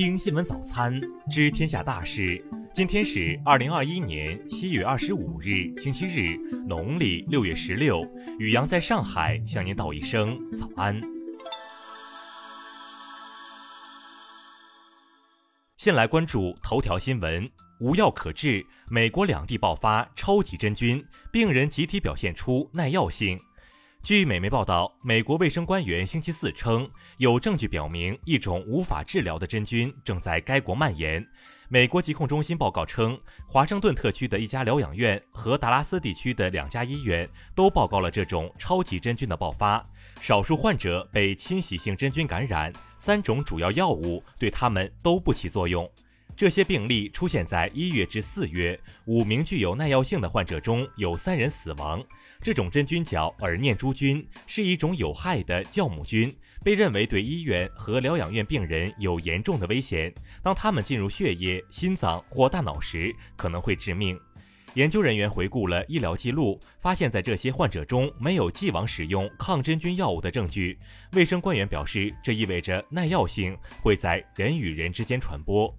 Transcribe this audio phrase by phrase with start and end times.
[0.00, 0.98] 听新闻早餐，
[1.30, 2.42] 知天下大事。
[2.72, 8.02] 今天是二零二一年七月二十五日，星期日，农历六月十六。
[8.38, 10.98] 雨阳在上海向您道一声早安。
[15.76, 17.46] 先来关注头条新闻：
[17.78, 23.38] 无药可治，美国两地爆发超级真菌，病人集体表现出耐药性。
[24.02, 31.24] 据美媒报道，美国卫生官员星期四称，有证据表明一种无法治疗的真菌正在该国蔓延。
[31.68, 39.84] 美国疾控中心报告称，华盛顿特区的一家疗养院和达拉斯地区的两家医院都报告了这种超级真菌的爆发。
[40.18, 45.88] 少数患者被侵袭性真菌感染，三种主要药物对他们都不起作用。
[46.36, 52.02] 这些病例出现在一月至四月，五名具有耐药性的患者中有三人死亡。
[52.42, 60.12] 这种真菌叫耳念珠菌，是一种有害的酵母菌，被认为对医院和疗养院病人有严重的危险。
[60.42, 64.18] 当它们进入血液、心脏或大脑时，可能会致命。
[64.74, 70.78] 研究人员回顾了医疗记录，发现在这些患者中没有既往使用抗真菌药物的证据。
[71.12, 75.76] 卫生官员表示，这意味着耐药性会在人与人之间传播。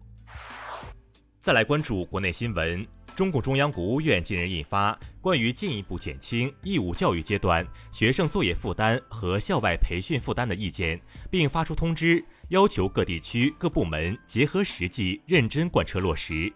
[1.39, 2.85] 再来关注国内新闻。
[3.15, 16.51] 中共中央国务院近日印发关于进一步减轻义务教育阶段学生作业负担和校外培训负担的意见，并发出通知，要求各地区各部门结合实际，认真贯彻落实。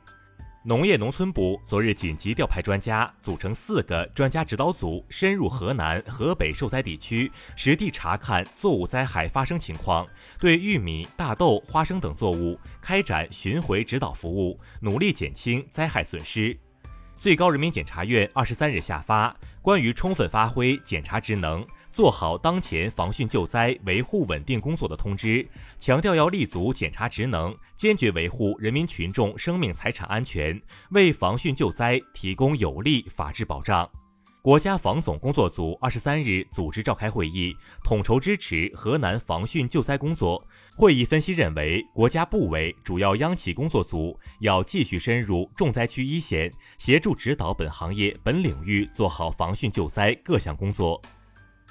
[0.67, 10.07] 农业农村部昨日紧急调派专家，组成四个专家指导组，深入河南、河北受灾地区，实地查看作物灾害发生情况，
[10.39, 16.57] 对玉米、大豆、花生等作物开展巡回指导服务，努力减轻灾害损失。
[17.15, 21.63] 最高人民检察院二十三日下发关于充分发挥检察职能。
[21.95, 33.89] 做好当前防汛救灾、维护稳定工作的通知，强调要立足检察职能，坚决维护人民群众生命财产安全，为防汛救灾提供有力法治保障。
[34.41, 40.45] 国家防总工作组二十三日组织召开会议，统筹支持河南防汛救灾工作。
[40.75, 51.01] 会议分析认为，国家部委、主要央企工作组要继续深入重灾区一线，协助指导本行业本领域做好防汛救灾各项工作。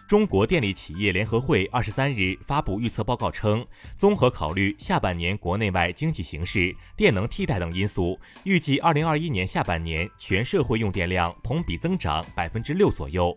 [0.07, 3.67] 中国电力企业联合会二十三日发布预测报告称，
[3.97, 13.37] 综合考虑下半年国内外经济形势、电能替代等因素，预计二零二一年下半年全社会用电量同比增长百分之六左右。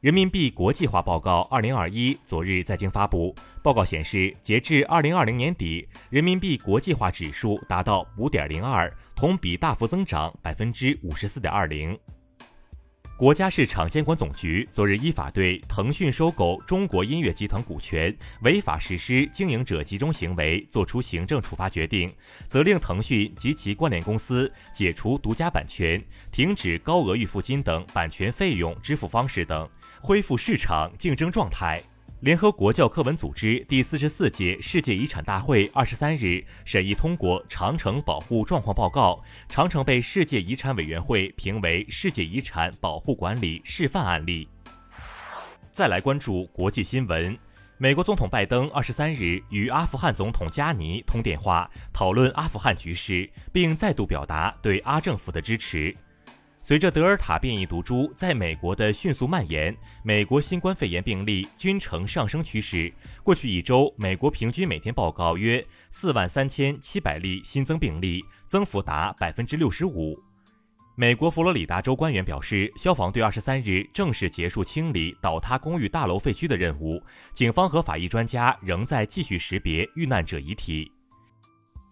[0.00, 3.32] 人民币国际化报告二零二一昨日在京发布，
[3.62, 11.96] 报告显示，截至二零二零年底，人民币国际化指数达到五点零二，同比大幅增长百分之五十四点二零。
[13.22, 22.12] 国家市场监管总局昨日依法对腾讯收购中国音乐集团股权违法实施经营者集中行为作出行政处罚决定，
[22.48, 26.02] 责令腾讯及其关联公司解除独家版权、
[26.32, 31.80] 停止高额预付金等版权费用支付方式等，恢复市场竞争状态。
[32.22, 44.48] 联合国教科文组织第四十四届世界遗产大会二十三日审议通过长城保护状况报告，长城被世界遗产委员会评为世界遗产保护管理示范案例。
[45.72, 47.36] 再来关注国际新闻，
[47.76, 55.92] 美国总统拜登二十三日与阿富汗总统加尼通电话，讨论阿富汗局势，并再度表达对阿政府的支持。
[56.64, 62.90] 随着德尔塔变异毒株在美国的迅速蔓延，美国新冠肺炎病例均呈上升趋势。
[63.24, 70.16] 过去一周，美国平均每天报告约四万三千七百例新增病例，增幅达百分之六十五。
[70.94, 77.02] 美国佛罗里达州官员表示，消防队二十三日正式结束清理倒塌公寓大楼废墟的任务，
[77.32, 80.92] 警方和法医专家仍在继续识别遇难者遗体。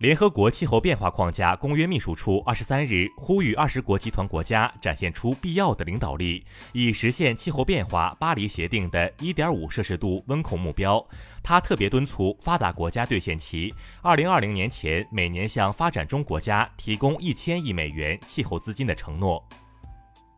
[0.00, 11.06] 联合国气候变化框架公约秘书处二十三日呼吁二十国集团国家展现出必要的领导力，以实现气候变化巴黎协定的一点五摄氏度温控目标。
[11.42, 19.46] 他特别敦促发达国家兑现其二零二零年前每年向发展中国家提供一千亿美元气候资金的承诺。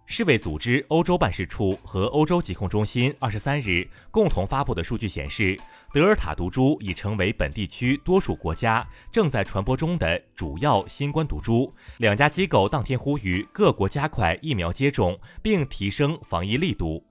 [0.04, 5.58] 世卫组织欧洲办事处和欧洲疾控中心二十三日共同发布的数据显示，
[5.92, 11.72] 德尔塔毒株已成为本地区多数国家正在传播中的主要新冠毒株。
[11.98, 17.02] 两家机构当天呼吁各国加快疫苗接种，并提升防疫力度。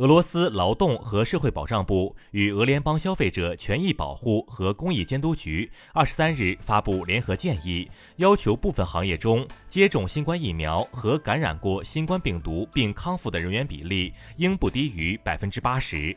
[0.00, 7.86] 俄罗斯劳动和社会保障部与俄联邦消费者权益保护和公益监督局二十三日发布联合建议，
[8.16, 16.16] 要求部分行业中接种新冠疫苗和感染过新冠病毒并康复的人员比例应不低于百分之八十。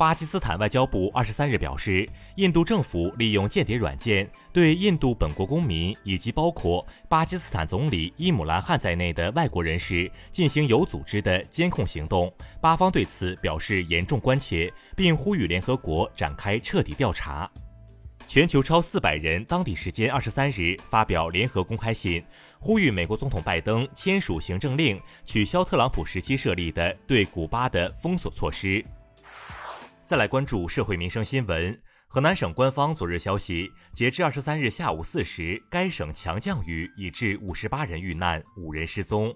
[0.00, 12.32] 巴基斯坦外交部二十三日表示，印度政府利用间谍软件对印度本国公民以及包括巴基斯坦总理伊姆兰汗在内的外国人士进行有组织的监控行动。
[12.62, 17.50] 巴方对此表示严重关切，并呼吁联合国展开彻底调查。
[18.26, 22.24] 全球超四百人当地时间二十三日发表联合公开信，
[22.58, 28.82] 呼吁美国总统拜登签署行政令，取消特朗普时期设立的对古巴的封锁措施。
[30.10, 31.80] 再来关注社会民生新闻。
[32.08, 39.32] 河南省官方昨日消息，截至二十三日下午四时，该省强降雨已致五十八人遇难，五人失踪。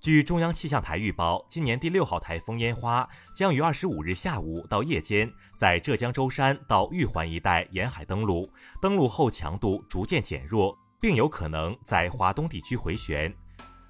[0.00, 3.06] 据中央气象台预报，今年第六号台风烟花
[3.36, 8.50] 将于二十五日下午到夜间在浙江舟山到玉环一带沿海登陆，
[8.80, 13.30] 登陆后强度逐渐减弱，并有可能在华东地区回旋。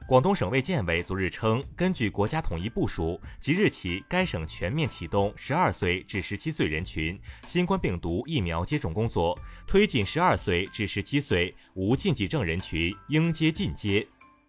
[0.08, 14.08] 广东省卫健委昨日称，根据国家统一部署，即日起，该省全面启动十二岁至十七岁人群新冠病毒疫苗接种工作，推进十二岁至十七岁无禁忌症人群应接尽接。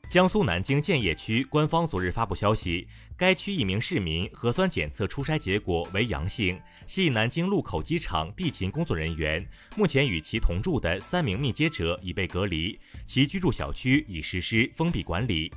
[0.09, 9.47] 江苏南京建邺区官方昨日发布消息，该区一名市民核酸检测出筛结果为阳性，系南京禄口机场地勤工作人员。
[9.75, 15.51] 目前与其同住的三名密接者已被隔离，其居住小区已实施封闭管理。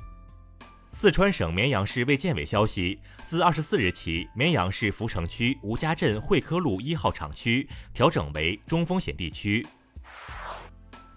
[0.91, 9.65] 四川省绵阳市卫健委消息，自二十四日起，绵阳市涪城区吴家镇惠科路一号厂区调整为中风险地区。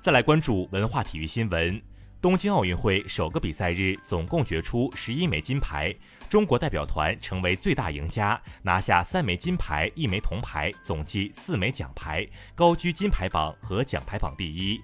[0.00, 1.78] 再来关注文化体育新闻。
[2.26, 5.94] 东京奥运会首个比赛日，总共决出十一枚金牌，
[6.28, 14.82] 中国代表团成为最大赢家，拿下三枚金牌、一枚铜牌，总计四枚奖牌，高居金牌榜和奖牌榜第一。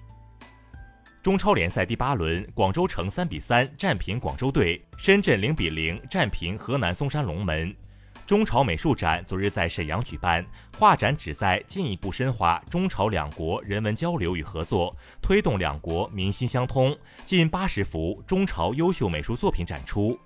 [1.21, 7.75] 中超联赛第八轮，广州城三比三战平广州队，深圳零比零战平河南嵩山龙门。
[8.25, 10.45] 中朝美术展昨日在沈阳举办，
[10.77, 16.97] 画展旨在进一步深化中朝两国人文交流与合作，推动两国民心相通。
[17.25, 20.17] 近八十幅中朝优秀美术作品展出。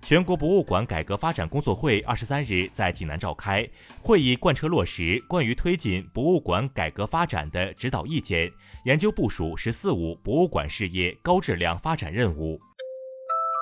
[0.00, 3.68] 全国博物馆改革发展工作会二十三日在济南召开
[4.00, 8.50] 会议，贯彻落实关于推进博物馆改革发展的指导意见，
[8.84, 12.58] 研究部署“十四五”博物馆事业高质量发展任务。